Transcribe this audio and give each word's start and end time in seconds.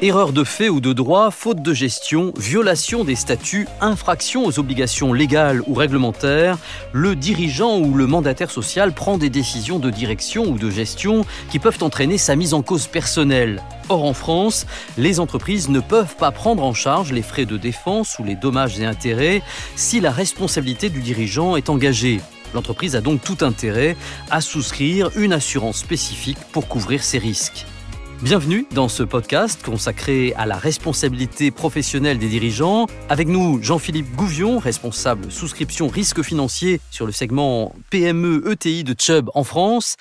Erreur 0.00 0.32
de 0.32 0.44
fait 0.44 0.68
ou 0.68 0.80
de 0.80 0.92
droit, 0.92 1.32
faute 1.32 1.60
de 1.60 1.74
gestion, 1.74 2.32
violation 2.38 3.02
des 3.02 3.16
statuts, 3.16 3.66
infraction 3.80 4.46
aux 4.46 4.60
obligations 4.60 5.12
légales 5.12 5.60
ou 5.66 5.74
réglementaires, 5.74 6.56
le 6.92 7.16
dirigeant 7.16 7.80
ou 7.80 7.94
le 7.94 8.06
mandataire 8.06 8.52
social 8.52 8.92
prend 8.92 9.18
des 9.18 9.28
décisions 9.28 9.80
de 9.80 9.90
direction 9.90 10.44
ou 10.44 10.56
de 10.56 10.70
gestion 10.70 11.24
qui 11.50 11.58
peuvent 11.58 11.82
entraîner 11.82 12.16
sa 12.16 12.36
mise 12.36 12.54
en 12.54 12.62
cause 12.62 12.86
personnelle. 12.86 13.60
Or 13.88 14.04
en 14.04 14.14
France, 14.14 14.68
les 14.98 15.18
entreprises 15.18 15.68
ne 15.68 15.80
peuvent 15.80 16.14
pas 16.14 16.30
prendre 16.30 16.62
en 16.62 16.74
charge 16.74 17.10
les 17.12 17.22
frais 17.22 17.44
de 17.44 17.56
défense 17.56 18.20
ou 18.20 18.24
les 18.24 18.36
dommages 18.36 18.78
et 18.78 18.84
intérêts 18.84 19.42
si 19.74 19.98
la 19.98 20.12
responsabilité 20.12 20.90
du 20.90 21.00
dirigeant 21.00 21.56
est 21.56 21.70
engagée. 21.70 22.20
L'entreprise 22.54 22.94
a 22.94 23.00
donc 23.00 23.20
tout 23.20 23.38
intérêt 23.44 23.96
à 24.30 24.42
souscrire 24.42 25.10
une 25.16 25.32
assurance 25.32 25.78
spécifique 25.78 26.38
pour 26.52 26.68
couvrir 26.68 27.02
ces 27.02 27.18
risques. 27.18 27.66
Bienvenue 28.20 28.66
dans 28.74 28.88
ce 28.88 29.04
podcast 29.04 29.62
consacré 29.62 30.34
à 30.34 30.44
la 30.44 30.56
responsabilité 30.56 31.52
professionnelle 31.52 32.18
des 32.18 32.28
dirigeants. 32.28 32.86
Avec 33.08 33.28
nous, 33.28 33.62
Jean-Philippe 33.62 34.12
Gouvion, 34.16 34.58
responsable 34.58 35.30
souscription 35.30 35.86
risque 35.86 36.22
financier 36.22 36.80
sur 36.90 37.06
le 37.06 37.12
segment 37.12 37.72
PME 37.90 38.42
ETI 38.50 38.82
de 38.82 38.96
Chubb 38.98 39.30
en 39.34 39.44
France. 39.44 39.94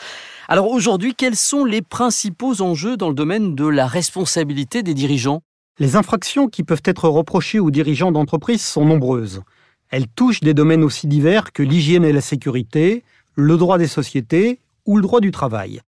Alors 0.47 0.71
aujourd'hui, 0.71 1.13
quels 1.13 1.35
sont 1.35 1.63
les 1.63 1.83
principaux 1.83 2.59
enjeux 2.63 2.97
dans 2.97 3.09
le 3.09 3.13
domaine 3.13 3.53
de 3.53 3.67
la 3.67 3.85
responsabilité 3.85 4.81
des 4.81 4.95
dirigeants? 4.95 5.43
Les 5.77 5.95
infractions 5.95 6.47
qui 6.47 6.63
peuvent 6.63 6.81
être 6.85 7.07
reprochées 7.09 7.59
aux 7.59 7.69
dirigeants 7.69 8.11
d'entreprise 8.11 8.63
sont 8.63 8.83
nombreuses. 8.83 9.43
Elles 9.91 10.07
touchent 10.07 10.41
des 10.41 10.55
domaines 10.55 10.83
aussi 10.83 11.05
divers 11.05 11.53
que 11.53 11.61
l'hygiène 11.61 12.03
et 12.03 12.13
la 12.13 12.21
sécurité, 12.21 13.03
le 13.35 13.57
droit 13.57 13.77
des 13.77 13.85
sociétés 13.85 14.59
ou 14.87 14.95
le 14.95 15.03
droit 15.03 15.19
du 15.19 15.29
travail. 15.29 15.81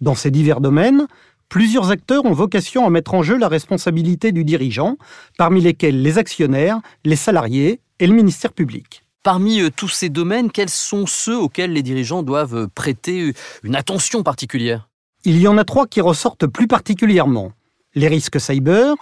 Dans 0.00 0.14
ces 0.14 0.30
divers 0.30 0.60
domaines, 0.60 1.06
Plusieurs 1.48 1.90
acteurs 1.90 2.24
ont 2.24 2.32
vocation 2.32 2.86
à 2.86 2.90
mettre 2.90 3.14
en 3.14 3.22
jeu 3.22 3.36
la 3.36 3.48
responsabilité 3.48 4.32
du 4.32 4.44
dirigeant, 4.44 4.96
parmi 5.38 5.60
lesquels 5.60 6.02
les 6.02 6.18
actionnaires, 6.18 6.80
les 7.04 7.16
salariés 7.16 7.80
et 8.00 8.06
le 8.06 8.14
ministère 8.14 8.52
public. 8.52 9.02
Parmi 9.22 9.60
euh, 9.60 9.70
tous 9.74 9.88
ces 9.88 10.08
domaines, 10.08 10.50
quels 10.50 10.68
sont 10.68 11.06
ceux 11.06 11.38
auxquels 11.38 11.72
les 11.72 11.82
dirigeants 11.82 12.22
doivent 12.22 12.68
prêter 12.68 13.32
une 13.62 13.76
attention 13.76 14.22
particulière? 14.22 14.88
Il 15.24 15.40
y 15.40 15.48
en 15.48 15.56
a 15.56 15.64
trois 15.64 15.86
qui 15.86 16.00
ressortent 16.00 16.46
plus 16.46 16.66
particulièrement. 16.66 17.52
Les 17.94 18.08
risques 18.08 18.40
cyber, 18.40 18.94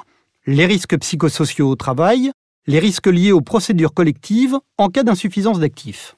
les 0.46 0.66
risques 0.66 0.98
psychosociaux 0.98 1.68
au 1.68 1.76
travail, 1.76 2.30
les 2.66 2.78
risques 2.78 3.08
liés 3.08 3.32
aux 3.32 3.40
procédures 3.40 3.94
collectives 3.94 4.56
en 4.78 4.88
cas 4.88 5.02
d'insuffisance 5.02 5.58
d'actifs. 5.58 6.16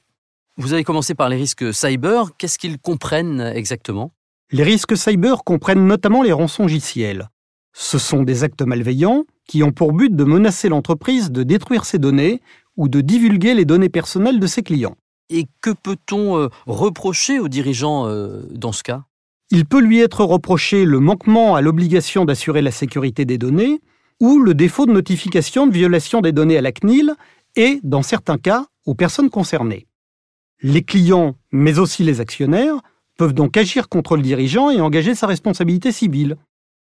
Vous 0.57 0.73
avez 0.73 0.83
commencé 0.83 1.15
par 1.15 1.27
les 1.29 1.37
risques 1.37 1.73
cyber. 1.73 2.31
Qu'est-ce 2.37 2.59
qu'ils 2.59 2.77
comprennent 2.77 3.41
exactement? 3.41 4.11
Les 4.51 4.63
risques 4.63 4.97
cyber 4.97 5.43
comprennent 5.43 5.87
notamment 5.87 6.23
les 6.23 6.31
rançongiciels. 6.31 7.29
Ce 7.73 7.97
sont 7.97 8.23
des 8.23 8.43
actes 8.43 8.61
malveillants 8.61 9.25
qui 9.47 9.63
ont 9.63 9.71
pour 9.71 9.93
but 9.93 10.15
de 10.15 10.23
menacer 10.23 10.69
l'entreprise 10.69 11.31
de 11.31 11.43
détruire 11.43 11.85
ses 11.85 11.99
données 11.99 12.41
ou 12.77 12.87
de 12.87 13.01
divulguer 13.01 13.53
les 13.53 13.65
données 13.65 13.89
personnelles 13.89 14.39
de 14.39 14.47
ses 14.47 14.63
clients. 14.63 14.95
Et 15.29 15.47
que 15.61 15.71
peut-on 15.71 16.37
euh, 16.37 16.47
reprocher 16.67 17.39
aux 17.39 17.47
dirigeants 17.47 18.07
euh, 18.07 18.43
dans 18.51 18.71
ce 18.71 18.83
cas? 18.83 19.03
Il 19.51 19.65
peut 19.65 19.79
lui 19.79 19.99
être 19.99 20.23
reproché 20.23 20.85
le 20.85 20.99
manquement 20.99 21.55
à 21.55 21.61
l'obligation 21.61 22.25
d'assurer 22.25 22.61
la 22.61 22.71
sécurité 22.71 23.25
des 23.25 23.37
données 23.37 23.81
ou 24.19 24.39
le 24.39 24.53
défaut 24.53 24.85
de 24.85 24.91
notification 24.91 25.67
de 25.67 25.73
violation 25.73 26.21
des 26.21 26.31
données 26.31 26.57
à 26.57 26.61
la 26.61 26.71
CNIL 26.71 27.13
et, 27.55 27.79
dans 27.83 28.01
certains 28.01 28.37
cas, 28.37 28.65
aux 28.85 28.95
personnes 28.95 29.29
concernées. 29.29 29.87
Les 30.61 30.83
clients, 30.83 31.35
mais 31.51 31.79
aussi 31.79 32.03
les 32.03 32.21
actionnaires, 32.21 32.81
peuvent 33.17 33.33
donc 33.33 33.57
agir 33.57 33.89
contre 33.89 34.15
le 34.15 34.21
dirigeant 34.21 34.69
et 34.69 34.81
engager 34.81 35.15
sa 35.15 35.27
responsabilité 35.27 35.91
civile. 35.91 36.37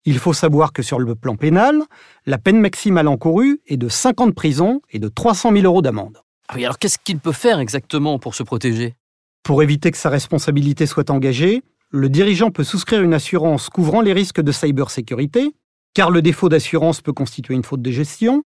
Il 0.05 0.19
faut 0.19 0.33
savoir 0.33 0.73
que 0.73 0.83
sur 0.83 0.99
le 0.99 1.15
plan 1.15 1.35
pénal, 1.35 1.81
la 2.25 2.37
peine 2.37 2.59
maximale 2.59 3.07
encourue 3.07 3.59
est 3.67 3.77
de 3.77 3.89
5 3.89 4.21
ans 4.21 4.27
de 4.27 4.31
prison 4.31 4.81
et 4.89 4.99
de 4.99 5.09
300 5.09 5.51
000 5.51 5.65
euros 5.65 5.81
d'amende. 5.81 6.21
Ah 6.47 6.53
oui, 6.55 6.63
alors 6.63 6.79
qu'est-ce 6.79 6.97
qu'il 6.97 7.19
peut 7.19 7.33
faire 7.33 7.59
exactement 7.59 8.19
pour 8.19 8.33
se 8.33 8.43
protéger? 8.43 8.95
Pour 9.43 9.63
éviter 9.63 9.91
que 9.91 9.97
sa 9.97 10.09
responsabilité 10.09 10.85
soit 10.85 11.09
engagée, 11.09 11.61
le 11.89 12.09
dirigeant 12.09 12.51
peut 12.51 12.63
souscrire 12.63 13.01
une 13.01 13.13
assurance 13.13 13.69
couvrant 13.69 14.01
les 14.01 14.13
risques 14.13 14.41
de 14.41 14.51
cybersécurité, 14.51 15.53
car 15.93 16.11
le 16.11 16.21
défaut 16.21 16.49
d'assurance 16.49 17.01
peut 17.01 17.13
constituer 17.13 17.53
une 17.53 17.63
faute 17.63 17.81
de 17.81 17.91
gestion, 17.91 18.43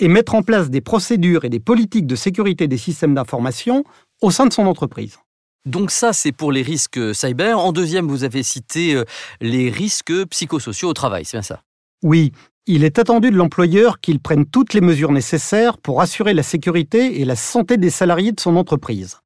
et 0.00 0.08
mettre 0.08 0.34
en 0.34 0.42
place 0.42 0.70
des 0.70 0.80
procédures 0.80 1.44
et 1.44 1.48
des 1.48 1.60
politiques 1.60 2.06
de 2.06 2.16
sécurité 2.16 2.66
des 2.66 2.78
systèmes 2.78 3.14
d'information 3.14 3.84
au 4.22 4.30
sein 4.30 4.46
de 4.46 4.52
son 4.52 4.66
entreprise. 4.66 5.18
Donc 5.66 5.90
ça, 5.90 6.12
c'est 6.12 6.32
pour 6.32 6.52
les 6.52 6.62
risques 6.62 7.14
cyber. 7.14 7.58
En 7.58 7.72
deuxième, 7.72 8.06
vous 8.06 8.24
avez 8.24 8.42
cité 8.42 8.94
euh, 8.94 9.04
les 9.40 9.70
risques 9.70 10.12
psychosociaux 10.26 10.90
au 10.90 10.92
travail, 10.92 11.24
c'est 11.24 11.38
bien 11.38 11.42
ça? 11.42 11.62
Oui, 12.02 12.32
il 12.66 12.84
est 12.84 12.98
attendu 12.98 13.30
de 13.30 13.36
l'employeur 13.36 14.00
qu'il 14.00 14.20
prenne 14.20 14.44
toutes 14.44 14.74
les 14.74 14.82
mesures 14.82 15.12
nécessaires 15.12 15.78
pour 15.78 16.02
assurer 16.02 16.34
la 16.34 16.42
sécurité 16.42 17.20
et 17.20 17.24
la 17.24 17.36
santé 17.36 17.78
des 17.78 17.90
salariés 17.90 18.32
de 18.32 18.40
son 18.40 18.56
entreprise. 18.56 19.20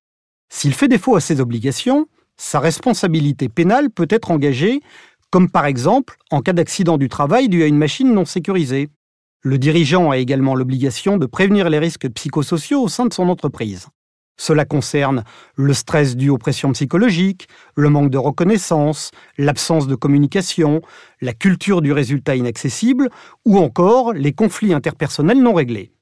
S'il 0.49 0.75
fait 0.75 0.89
défaut 0.89 1.17
à 1.17 1.21
ses 1.21 1.41
obligations, 1.41 2.07
sa 2.37 2.61
responsabilité 2.61 3.49
pénale 3.49 3.91
peut 3.91 4.07
être 4.09 4.31
engagée, 4.31 4.81
comme 5.31 5.51
par 5.51 5.67
exemple 5.67 6.17
en 6.31 6.41
cas 6.41 6.53
d'accident 6.53 6.99
du 6.99 7.09
travail 7.09 7.49
dû 7.49 7.65
à 7.65 7.67
une 7.67 7.77
machine 7.77 8.13
non 8.13 8.25
sécurisée. 8.25 8.89
Le 9.43 9.59
dirigeant 9.59 10.11
a 10.11 10.19
également 10.19 10.55
l'obligation 10.55 11.17
de 11.17 11.27
prévenir 11.27 11.69
les 11.69 11.79
risques 11.79 12.09
psychosociaux 12.09 12.83
au 12.83 12.89
sein 12.89 13.07
de 13.07 13.13
son 13.13 13.29
entreprise. 13.29 13.89
Cela 14.41 14.65
concerne 14.65 15.25
le 15.57 15.75
stress 15.75 16.17
dû 16.17 16.31
aux 16.31 16.39
pressions 16.39 16.73
psychologiques, 16.73 17.49
le 17.75 17.91
manque 17.91 18.11
de 18.11 18.19
reconnaissance, 18.19 19.11
l'absence 19.37 19.89
de 19.89 19.97
communication, 19.97 20.81
la 21.21 21.35
culture 21.35 21.83
du 21.83 21.93
résultat 21.93 22.37
inaccessible 22.37 23.11
ou 23.45 23.59
encore 23.59 24.13
les 24.13 24.33
conflits 24.33 24.73
interpersonnels 24.73 25.43
non 25.43 25.55
réglés. 25.55 25.93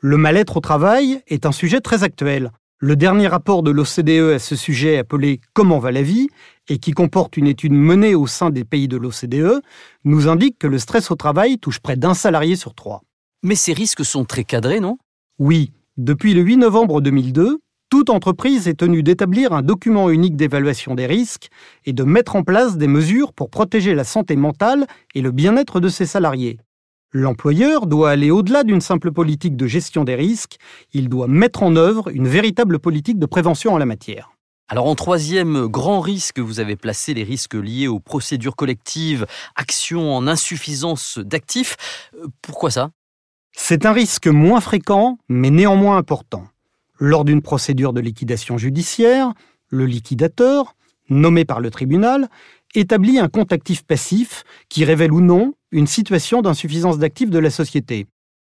Le 0.00 0.16
mal-être 0.16 0.56
au 0.56 0.60
travail 0.60 1.22
est 1.28 1.46
un 1.46 1.52
sujet 1.52 1.80
très 1.80 2.02
actuel. 2.02 2.50
Le 2.78 2.96
dernier 2.96 3.28
rapport 3.28 3.62
de 3.62 3.70
l'OCDE 3.70 4.34
à 4.34 4.38
ce 4.38 4.56
sujet 4.56 4.98
appelé 4.98 5.40
Comment 5.52 5.78
va 5.78 5.92
la 5.92 6.02
vie 6.02 6.28
et 6.68 6.78
qui 6.78 6.92
comporte 6.92 7.36
une 7.36 7.46
étude 7.46 7.72
menée 7.72 8.14
au 8.14 8.26
sein 8.26 8.50
des 8.50 8.64
pays 8.64 8.88
de 8.88 8.96
l'OCDE 8.96 9.60
nous 10.04 10.28
indique 10.28 10.58
que 10.58 10.66
le 10.66 10.78
stress 10.78 11.10
au 11.10 11.14
travail 11.14 11.58
touche 11.58 11.78
près 11.78 11.96
d'un 11.96 12.14
salarié 12.14 12.56
sur 12.56 12.74
trois. 12.74 13.02
Mais 13.42 13.54
ces 13.54 13.74
risques 13.74 14.04
sont 14.04 14.24
très 14.24 14.44
cadrés, 14.44 14.80
non? 14.80 14.96
Oui, 15.38 15.72
depuis 15.96 16.34
le 16.34 16.42
8 16.42 16.56
novembre 16.58 17.00
2002, 17.00 17.58
toute 17.90 18.10
entreprise 18.10 18.68
est 18.68 18.78
tenue 18.78 19.02
d'établir 19.02 19.52
un 19.52 19.62
document 19.62 20.10
unique 20.10 20.36
d'évaluation 20.36 20.94
des 20.94 21.06
risques 21.06 21.48
et 21.84 21.92
de 21.92 22.04
mettre 22.04 22.36
en 22.36 22.44
place 22.44 22.76
des 22.76 22.86
mesures 22.86 23.32
pour 23.32 23.50
protéger 23.50 23.94
la 23.94 24.04
santé 24.04 24.36
mentale 24.36 24.86
et 25.16 25.22
le 25.22 25.32
bien-être 25.32 25.80
de 25.80 25.88
ses 25.88 26.06
salariés. 26.06 26.58
L'employeur 27.12 27.88
doit 27.88 28.10
aller 28.10 28.30
au-delà 28.30 28.62
d'une 28.62 28.80
simple 28.80 29.10
politique 29.10 29.56
de 29.56 29.66
gestion 29.66 30.04
des 30.04 30.14
risques, 30.14 30.58
il 30.92 31.08
doit 31.08 31.26
mettre 31.26 31.64
en 31.64 31.74
œuvre 31.74 32.08
une 32.14 32.28
véritable 32.28 32.78
politique 32.78 33.18
de 33.18 33.26
prévention 33.26 33.74
en 33.74 33.78
la 33.78 33.86
matière. 33.86 34.30
Alors 34.68 34.86
en 34.86 34.94
troisième 34.94 35.66
grand 35.66 35.98
risque, 35.98 36.38
vous 36.38 36.60
avez 36.60 36.76
placé 36.76 37.12
les 37.12 37.24
risques 37.24 37.54
liés 37.54 37.88
aux 37.88 37.98
procédures 37.98 38.54
collectives, 38.54 39.26
actions 39.56 40.14
en 40.14 40.28
insuffisance 40.28 41.18
d'actifs. 41.18 41.76
Euh, 42.14 42.28
pourquoi 42.40 42.70
ça? 42.70 42.90
C'est 43.52 43.86
un 43.86 43.92
risque 43.92 44.26
moins 44.26 44.60
fréquent, 44.60 45.18
mais 45.28 45.50
néanmoins 45.50 45.96
important. 45.96 46.46
Lors 46.98 47.24
d'une 47.24 47.42
procédure 47.42 47.92
de 47.92 48.00
liquidation 48.00 48.58
judiciaire, 48.58 49.32
le 49.68 49.86
liquidateur, 49.86 50.74
nommé 51.08 51.44
par 51.44 51.60
le 51.60 51.70
tribunal, 51.70 52.28
établit 52.74 53.18
un 53.18 53.28
compte 53.28 53.52
actif 53.52 53.82
passif 53.82 54.44
qui 54.68 54.84
révèle 54.84 55.12
ou 55.12 55.20
non 55.20 55.54
une 55.72 55.86
situation 55.86 56.42
d'insuffisance 56.42 56.98
d'actifs 56.98 57.30
de 57.30 57.38
la 57.38 57.50
société. 57.50 58.06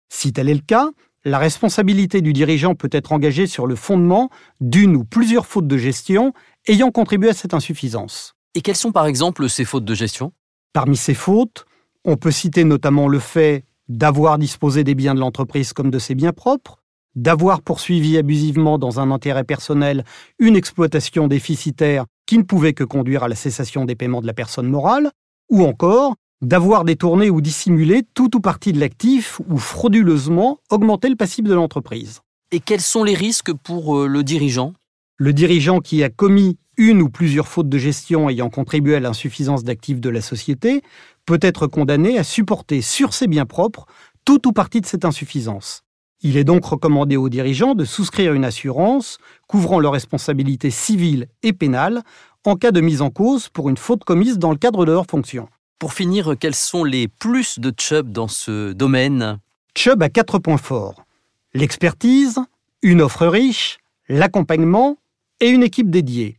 Si 0.09 0.33
tel 0.33 0.49
est 0.49 0.55
le 0.55 0.61
cas, 0.61 0.91
la 1.25 1.39
responsabilité 1.39 2.21
du 2.21 2.33
dirigeant 2.33 2.75
peut 2.75 2.89
être 2.93 3.13
engagée 3.13 3.47
sur 3.47 3.67
le 3.67 3.75
fondement 3.75 4.31
d'une 4.61 4.97
ou 4.97 5.05
plusieurs 5.05 5.47
fautes 5.47 5.67
de 5.67 5.77
gestion 5.77 6.33
ayant 6.69 6.91
contribué 6.91 7.31
à 7.31 7.35
cette 7.35 7.55
insuffisance. 7.55 8.35
Et 8.55 8.61
quelles 8.61 8.77
sont 8.77 8.93
par 8.93 9.07
exemple 9.07 9.49
ces 9.49 9.65
fautes 9.65 9.85
de 9.85 9.95
gestion? 9.95 10.33
Parmi 10.73 10.97
ces 10.97 11.15
fautes, 11.15 11.67
on 12.05 12.17
peut 12.17 12.31
citer 12.31 12.65
notamment 12.65 13.09
le 13.09 13.19
fait 13.19 13.65
d'avoir 13.89 14.39
disposé 14.39 14.85
des 14.85 14.95
biens 14.95 15.15
de 15.15 15.21
l'entreprise 15.21 15.73
comme 15.73 15.91
de 15.91 15.99
ses 15.99 16.15
biens 16.15 16.33
propres, 16.33 16.83
d'avoir 17.15 17.63
poursuivi 17.63 18.19
abusivement 18.19 18.79
dans 18.79 19.01
un 19.01 19.11
intérêt 19.11 19.45
personnel 19.45 20.05
une 20.39 20.57
exploitation 20.57 21.29
déficitaire 21.29 22.05
qui 22.27 22.39
ne 22.39 22.43
pouvait 22.43 22.75
que 22.75 22.85
conduire 22.85 23.23
à 23.23 23.29
la 23.29 23.35
cessation 23.35 23.85
des 23.85 23.95
paiements 23.95 24.21
de 24.21 24.27
la 24.27 24.35
personne 24.35 24.69
morale, 24.69 25.11
ou 25.51 25.65
encore 25.65 26.15
d'avoir 26.43 26.85
détourné 26.85 27.31
ou 27.31 27.41
dissimulé 27.41 28.03
tout 28.15 28.37
ou 28.37 28.41
partie 28.41 28.73
de 28.73 28.81
l'actif 28.81 29.41
ou 29.49 29.57
frauduleusement 29.57 30.59
augmenté 30.71 31.09
le 31.09 31.17
passif 31.17 31.45
de 31.45 31.55
l'entreprise. 31.55 32.21
Et 32.53 32.61
quels 32.61 32.81
sont 32.81 33.05
les 33.05 33.15
risques 33.15 33.53
pour 33.53 33.97
euh, 33.97 34.07
le 34.07 34.23
dirigeant? 34.23 34.75
Le 35.17 35.33
dirigeant 35.33 35.81
qui 35.81 36.05
a 36.05 36.11
commis 36.11 36.59
une 36.77 37.01
ou 37.01 37.09
plusieurs 37.09 37.49
fautes 37.49 37.71
de 37.71 37.79
gestion 37.79 38.29
ayant 38.29 38.51
contribué 38.51 38.97
à 38.97 39.01
l'insuffisance 39.01 39.65
d'actifs 39.65 40.01
de 40.01 40.11
la 40.11 40.21
société 40.21 40.83
peut 41.27 41.39
être 41.43 41.67
condamné 41.67 42.19
à 42.19 42.25
supporter 42.25 42.81
sur 42.81 43.13
ses 43.13 43.27
biens 43.27 43.47
propres 43.47 43.87
tout 44.25 44.49
ou 44.49 44.53
partie 44.53 44.81
de 44.81 44.87
cette 44.87 45.05
insuffisance. 45.05 45.83
Il 46.23 46.37
est 46.37 46.45
donc 46.45 46.65
recommandé 46.65 47.17
aux 47.17 47.29
dirigeants 47.29 47.75
de 47.75 47.85
souscrire 47.85 48.33
une 48.33 48.45
assurance 48.45 49.19
couvrant 49.47 49.81
leurs 49.81 49.93
responsabilités 49.93 50.71
civiles 50.71 51.27
et 51.43 51.53
pénales 51.53 52.03
en 52.45 52.57
cas 52.57 52.71
de 52.73 52.81
mise 52.81 53.03
en 53.03 53.11
cause 53.11 53.49
pour 53.49 53.69
une 53.69 53.77
faute 53.77 54.05
commise 54.05 54.39
dans 54.39 54.51
le 54.51 54.57
cadre 54.57 54.87
de 54.87 54.93
leur 54.93 55.07
fonction. 55.07 55.49
Pour 55.79 55.93
finir, 55.93 56.35
quels 56.41 56.55
sont 56.55 56.85
les 56.85 57.07
plus 57.07 57.59
de 57.59 57.73
Chubb 57.77 58.11
dans 58.11 58.29
ce 58.29 58.73
domaine? 58.73 59.39
Chubb 59.77 60.03
a 60.03 60.09
quatre 60.09 60.39
points 60.39 60.57
forts. 60.57 61.05
L'expertise, 61.53 62.39
une 62.83 63.03
offre 63.03 63.27
riche, 63.27 63.79
l'accompagnement 64.09 64.97
et 65.41 65.49
une 65.49 65.63
équipe 65.63 65.91
dédiée. 65.91 66.39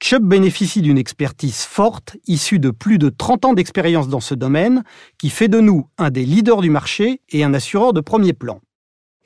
Chubb 0.00 0.24
bénéficie 0.24 0.80
d'une 0.80 0.96
expertise 0.96 1.62
forte 1.62 2.16
issue 2.26 2.60
de 2.60 2.70
plus 2.70 2.98
de 2.98 3.08
30 3.08 3.44
ans 3.46 3.52
d'expérience 3.52 4.08
dans 4.08 4.20
ce 4.20 4.34
domaine 4.34 4.84
qui 5.18 5.28
fait 5.28 5.48
de 5.48 5.60
nous 5.60 5.88
un 5.98 6.10
des 6.10 6.24
leaders 6.24 6.60
du 6.60 6.70
marché 6.70 7.20
et 7.30 7.42
un 7.42 7.52
assureur 7.52 7.92
de 7.92 8.00
premier 8.00 8.32
plan. 8.32 8.60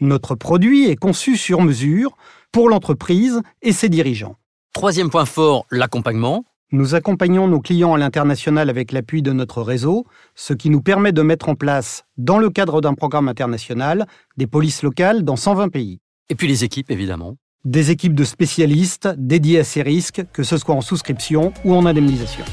Notre 0.00 0.34
produit 0.34 0.86
est 0.86 0.96
conçu 0.96 1.36
sur 1.36 1.60
mesure 1.60 2.16
pour 2.52 2.70
l'entreprise 2.70 3.42
et 3.60 3.72
ses 3.72 3.90
dirigeants. 3.90 4.36
Troisième 4.72 5.10
point 5.10 5.26
fort, 5.26 5.66
l'accompagnement. 5.70 6.44
Nous 6.72 6.94
accompagnons 6.94 7.48
nos 7.48 7.60
clients 7.60 7.92
à 7.92 7.98
l'international 7.98 8.70
avec 8.70 8.92
l'appui 8.92 9.20
de 9.20 9.32
notre 9.32 9.60
réseau, 9.60 10.06
ce 10.34 10.54
qui 10.54 10.70
nous 10.70 10.80
permet 10.80 11.12
de 11.12 11.20
mettre 11.20 11.50
en 11.50 11.54
place, 11.54 12.04
dans 12.16 12.38
le 12.38 12.48
cadre 12.48 12.80
d'un 12.80 12.94
programme 12.94 13.28
international, 13.28 14.06
des 14.38 14.46
polices 14.46 14.82
locales 14.82 15.22
dans 15.22 15.36
120 15.36 15.68
pays. 15.68 16.00
Et 16.30 16.34
puis 16.34 16.48
les 16.48 16.64
équipes, 16.64 16.90
évidemment. 16.90 17.36
Des 17.64 17.92
équipes 17.92 18.16
de 18.16 18.24
spécialistes 18.24 19.08
dédiées 19.16 19.60
à 19.60 19.64
ces 19.64 19.82
risques, 19.82 20.24
que 20.32 20.42
ce 20.42 20.56
soit 20.56 20.74
en 20.74 20.80
souscription 20.80 21.52
ou 21.64 21.76
en 21.76 21.86
indemnisation. 21.86 22.44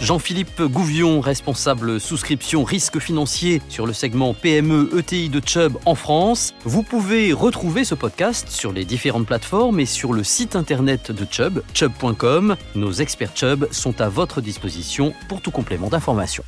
Jean-Philippe 0.00 0.62
Gouvion, 0.62 1.20
responsable 1.20 2.00
souscription 2.00 2.64
risque 2.64 2.98
financier 2.98 3.60
sur 3.68 3.86
le 3.86 3.92
segment 3.92 4.32
PME 4.32 4.88
ETI 4.98 5.28
de 5.28 5.42
Chubb 5.44 5.76
en 5.84 5.94
France. 5.94 6.54
Vous 6.64 6.82
pouvez 6.82 7.34
retrouver 7.34 7.84
ce 7.84 7.94
podcast 7.94 8.48
sur 8.48 8.72
les 8.72 8.86
différentes 8.86 9.26
plateformes 9.26 9.78
et 9.80 9.86
sur 9.86 10.14
le 10.14 10.24
site 10.24 10.56
internet 10.56 11.12
de 11.12 11.26
Chubb, 11.30 11.62
chubb.com. 11.74 12.56
Nos 12.74 12.92
experts 12.92 13.36
Chubb 13.36 13.68
sont 13.70 14.00
à 14.00 14.08
votre 14.08 14.40
disposition 14.40 15.12
pour 15.28 15.42
tout 15.42 15.50
complément 15.50 15.88
d'information. 15.88 16.42